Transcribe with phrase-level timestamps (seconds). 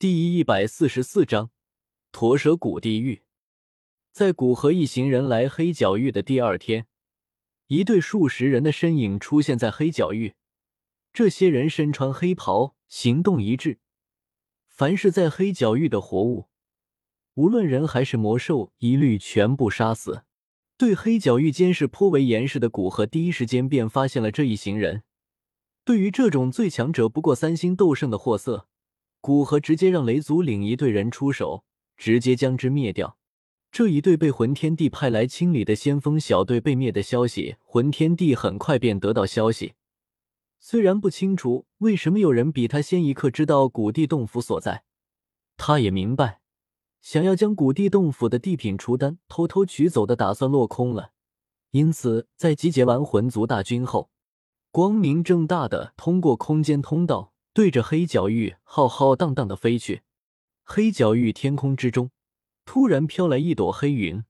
[0.00, 1.50] 第一百四十四章
[2.10, 3.20] 驼蛇谷地狱。
[4.10, 6.86] 在古河一行人来黑角域的第二天，
[7.66, 10.36] 一队数十人的身影出现在黑角域。
[11.12, 13.78] 这些人身穿黑袍，行动一致。
[14.68, 16.48] 凡是在黑角域的活物，
[17.34, 20.24] 无论人还是魔兽，一律全部杀死。
[20.78, 25.02] 对黑角域监视颇为严实的古河，第一时间便发现了这一行人。
[25.84, 28.69] 对于这种最强者不过三星斗圣的货色。
[29.20, 31.64] 古河直接让雷族领一队人出手，
[31.96, 33.18] 直接将之灭掉。
[33.70, 39.74] 这一队被魂天帝派来清理的先锋小队被灭的消息，魂天帝很快便得到消息。
[40.58, 44.84] 虽然不清楚为什么有人比他先一刻知道古地洞府所在，
[45.56, 46.40] 他也明白，
[47.00, 51.12] 想要将古地洞府的地品除丹偷偷取走的打算落空了。
[51.70, 54.10] 因此，在集结完魂族大军后，
[54.72, 57.29] 光明正大的通过空间通道。
[57.52, 60.02] 对着黑角域浩浩荡荡的飞去，
[60.62, 62.12] 黑角域天空之中
[62.64, 64.22] 突然飘来一朵黑云，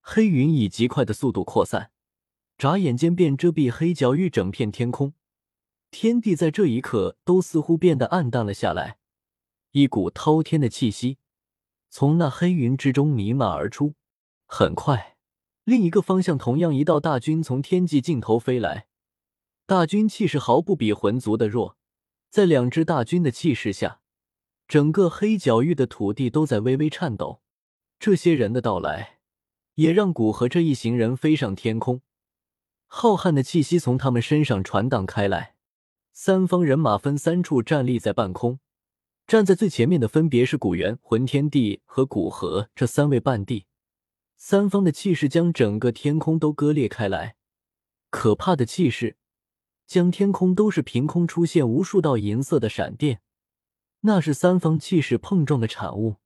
[0.00, 1.92] 黑云以极快的速度扩散，
[2.56, 5.14] 眨眼间便遮蔽黑角域整片天空，
[5.92, 8.98] 天地在这一刻都似乎变得暗淡了下来，
[9.70, 11.18] 一股滔天的气息
[11.88, 13.94] 从那黑云之中弥漫而出。
[14.46, 15.16] 很快，
[15.62, 18.88] 另一个方向同样一道大军从天际尽头飞来，
[19.64, 21.76] 大军气势毫不比魂族的弱。
[22.30, 24.00] 在两支大军的气势下，
[24.66, 27.42] 整个黑角域的土地都在微微颤抖。
[27.98, 29.18] 这些人的到来，
[29.74, 32.02] 也让古河这一行人飞上天空。
[32.86, 35.56] 浩瀚的气息从他们身上传荡开来。
[36.12, 38.58] 三方人马分三处站立在半空，
[39.26, 43.66] 站在最前面的分别是古猿、魂天帝和古河这三位半帝。
[44.36, 47.36] 三方的气势将整个天空都割裂开来，
[48.10, 49.17] 可怕的气势。
[49.88, 53.22] 将天空都是凭空出现无数道银色的闪电，
[54.00, 56.16] 那是三方气势碰撞的产物。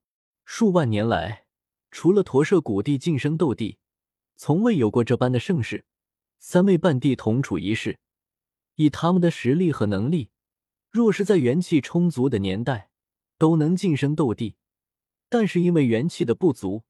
[0.44, 1.46] 数万年来，
[1.92, 3.78] 除了驼舍古帝晋升斗帝，
[4.34, 5.84] 从未有过这般的盛世。
[6.40, 8.00] 三位半帝同处一室，
[8.74, 10.30] 以他们的实力和能力，
[10.90, 12.90] 若是在元气充足的年代，
[13.38, 14.56] 都能晋升斗帝。
[15.28, 16.82] 但是因为元气的不足，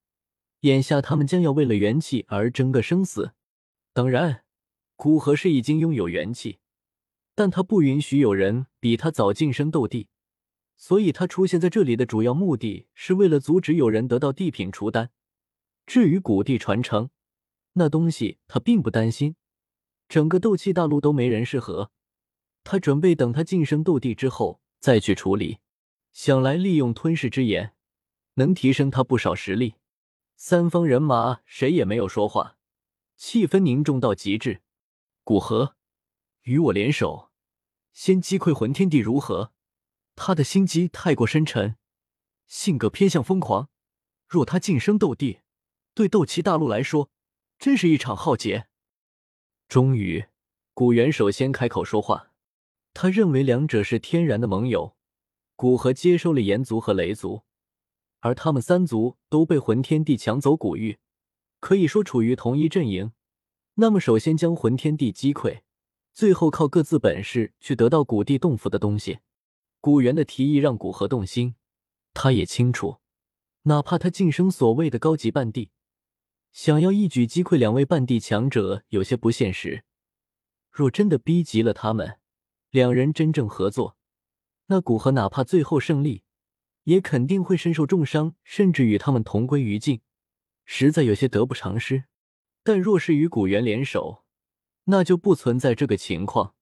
[0.61, 3.35] 眼下他们将要为了元气而争个生死。
[3.93, 4.45] 当然，
[4.97, 6.61] 古河是已经拥有元气。
[7.35, 10.09] 但他不允许有人比他早晋升斗帝，
[10.77, 15.11] 所以他出现在这里的主要目的是为了阻止有人得到地品除丹。
[15.87, 17.11] 至于古帝传承
[17.73, 19.37] 那东西，他并不担心，
[20.09, 21.91] 整个斗气大陆都没人适合。
[22.65, 25.59] 他准备等他晋升斗帝之后再去处理。
[26.13, 27.75] 想来利用吞噬之眼，
[28.35, 29.77] 能提升他不少实力。
[30.37, 32.59] 三方人马谁也没有说话，
[33.17, 34.61] 气氛凝重到极致。
[35.25, 35.77] 古河。
[36.43, 37.31] 与我联手，
[37.93, 39.53] 先击溃魂天帝如何？
[40.17, 41.77] 他的心机太过深沉，
[42.47, 43.69] 性格偏向疯狂。
[44.27, 45.41] 若他晋升斗帝，
[45.95, 47.11] 对斗气大陆来说，
[47.59, 48.67] 真是一场浩劫。
[49.69, 50.27] 终于，
[50.75, 52.33] 古元首先开口说话。
[52.93, 54.97] 他认为两者是天然的盟友。
[55.55, 57.43] 古河接收了炎族和雷族，
[58.19, 60.99] 而他们三族都被魂天帝抢走古域，
[61.61, 63.13] 可以说处于同一阵营。
[63.75, 65.61] 那么，首先将魂天帝击溃。
[66.13, 69.21] 最后靠各自本事去得到古地洞府的东西。
[69.81, 71.57] 古元的提议让古河动心，
[72.15, 72.99] 他也清楚，
[73.63, 75.71] 哪怕他晋升所谓的高级半帝，
[76.53, 79.85] 想要一举击溃两位半帝强者有些不现实。
[80.71, 82.19] 若真的逼急了他们，
[82.71, 83.97] 两人真正合作，
[84.67, 86.23] 那古河哪怕最后胜利，
[86.85, 90.01] 也肯定会身受重伤，甚至与他们同归于尽，
[90.65, 92.05] 实在有些得不偿失。
[92.63, 94.22] 但若是与古元联手，
[94.85, 96.55] 那就不存在这个情况，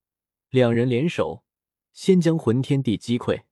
[0.50, 1.44] 两人联手，
[1.92, 3.44] 先将魂天帝击溃，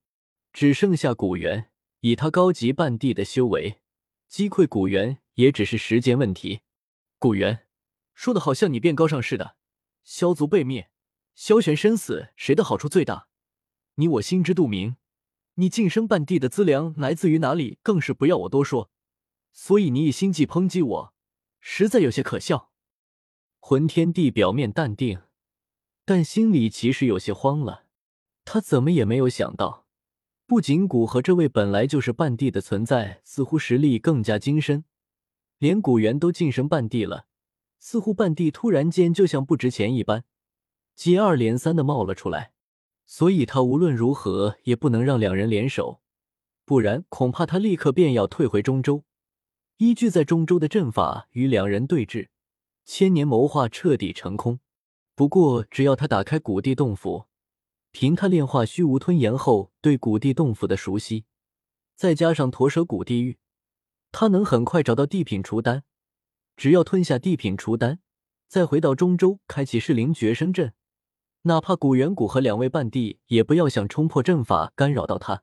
[0.53, 1.71] 只剩下古元。
[2.01, 3.81] 以他高级半帝的修为，
[4.29, 6.61] 击溃古元也只是时间问题。
[7.19, 7.67] 古元
[8.15, 9.57] 说的好像你变高尚似的，
[10.05, 10.91] 萧族被灭，
[11.35, 13.27] 萧玄身死，谁的好处最大？
[13.97, 14.97] 你我心知肚明。
[15.55, 18.93] 你晋升半帝的资粮来自于哪里，更是不要我多说。
[19.51, 21.15] 所以你以心计抨击我，
[21.59, 22.71] 实在有些可笑。
[23.69, 25.21] 魂天帝表面淡定，
[26.07, 27.85] 但心里其实有些慌了。
[28.47, 29.85] 他怎么也没有想到，
[30.47, 34.85] 不仅古河这位本来就是半帝的存在，似乎实力更加精深，
[35.59, 37.27] 连古元都晋升半帝了，
[37.79, 40.25] 似乎半帝突然间就像不值钱一般，
[40.95, 42.53] 接二连三的冒了出来。
[43.05, 46.01] 所以他无论如何也不能让两人联手，
[46.65, 49.05] 不然恐怕他立刻便要退回中州，
[49.77, 52.29] 依据在中州的阵法与两人对峙。
[52.91, 54.61] 千年谋划彻底成空。
[55.15, 57.27] 不过，只要他打开古地洞府，
[57.93, 61.27] 凭他炼化虚无吞炎后对古地洞府的熟悉，
[61.95, 63.37] 再加上驼蛇谷地狱，
[64.11, 65.85] 他能很快找到地品除丹。
[66.57, 68.01] 只要吞下地品除丹，
[68.49, 70.73] 再回到中州开启噬灵绝生阵，
[71.43, 75.43] 哪怕古元谷和两位半帝也不要想冲破阵法干扰到他，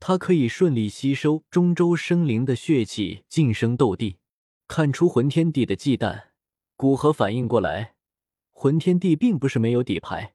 [0.00, 4.18] 他可以顺利吸收中州生灵的血气晋升斗帝。
[4.66, 6.31] 看出魂天帝的忌惮，
[6.82, 7.94] 古河反应过来，
[8.50, 10.34] 魂天帝并不是没有底牌。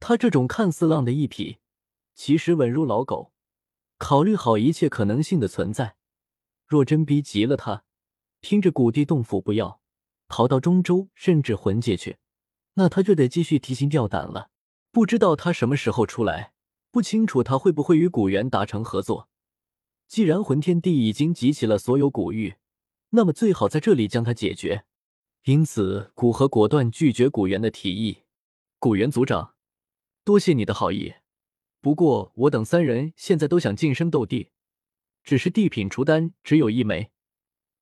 [0.00, 1.58] 他这种看似浪的一匹，
[2.16, 3.30] 其实稳如老狗，
[3.96, 5.94] 考虑好一切可能性的存在。
[6.66, 7.84] 若真逼急了他。
[8.40, 9.80] 听着古地洞府不要，
[10.26, 12.16] 逃到中州甚至魂界去，
[12.74, 14.50] 那他就得继续提心吊胆了。
[14.90, 16.54] 不知道他什么时候出来，
[16.90, 19.28] 不清楚他会不会与古元达成合作。
[20.08, 22.56] 既然魂天帝已经集齐了所有古玉，
[23.10, 24.86] 那么最好在这里将他解决。
[25.48, 28.24] 因此，古河果断拒绝古元的提议。
[28.78, 29.54] 古元族长，
[30.22, 31.14] 多谢你的好意，
[31.80, 34.50] 不过我等三人现在都想晋升斗帝，
[35.24, 37.12] 只是地品除丹只有一枚。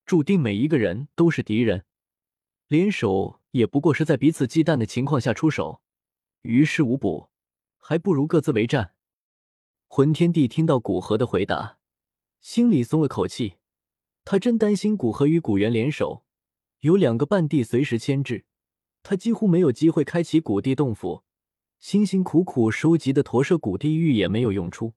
[0.05, 1.85] 注定每一个人都是敌人，
[2.69, 5.83] 联手也不过是在彼此忌惮的情况下出手，
[6.43, 7.31] 于事无补，
[7.79, 8.95] 还不如各自为战。
[9.89, 11.81] 魂天帝听到古河的回答，
[12.41, 13.55] 心里松了口气。
[14.25, 16.25] 他真担心古河与古元联手，
[16.81, 18.44] 有两个半帝随时牵制，
[19.02, 21.23] 他几乎没有机会开启古地洞府，
[21.78, 24.94] 辛辛苦苦收集的驼舍古地狱也没有用出，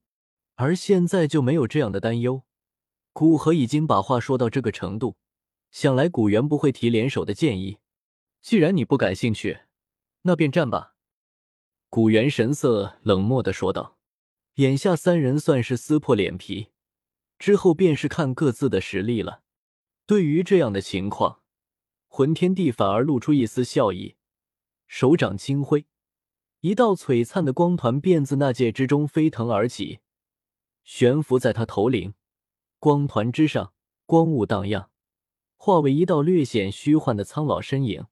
[0.55, 2.43] 而现在就没有这样的担忧。
[3.13, 5.17] 古河已经把话说到这个程度，
[5.71, 7.79] 想来古元不会提联手的建议。
[8.41, 9.59] 既然你不感兴趣，
[10.21, 10.95] 那便战吧。
[11.89, 13.97] 古元神色冷漠的说道。
[14.55, 16.67] 眼下三人算是撕破脸皮，
[17.37, 19.41] 之后便是看各自的实力了。
[20.05, 21.38] 对于这样的情况，
[22.11, 24.15] 魂天帝反而露出一丝笑意，
[24.88, 25.85] 手掌轻挥，
[26.59, 30.00] 一道璀璨的光团便自那界之中飞腾而起，
[30.83, 32.13] 悬浮在他头顶。
[32.79, 33.73] 光团之上，
[34.06, 34.89] 光雾荡漾，
[35.56, 38.07] 化为一道略显虚幻的苍老身影。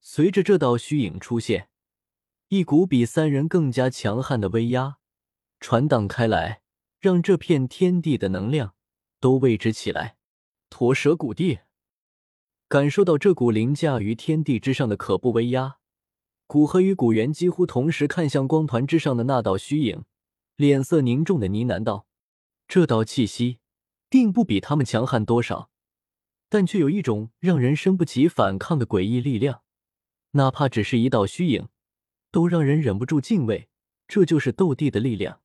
[0.00, 1.68] 随着这道虚影出现，
[2.48, 4.98] 一股比三人更加强悍的威压
[5.60, 6.62] 传荡开来，
[7.00, 8.74] 让这片天地的能量
[9.20, 10.16] 都为之起来。
[10.70, 11.58] 驼蛇古地
[12.72, 15.76] 感受到这股凌驾于天地之上的可怖威压，
[16.46, 20.04] 古河与古猿几乎同时看向光团之上的那道虚影，
[20.56, 22.06] 脸色凝重的呢喃道
[22.66, 23.58] ：“这道气息。”
[24.08, 25.68] 并不比他们强悍多少，
[26.48, 29.60] 但却有一种让人生不起反抗的诡异力量，
[30.30, 31.68] 哪怕只是一道虚影，
[32.30, 33.68] 都让人忍不住敬畏。
[34.08, 35.41] 这就是斗帝的力量。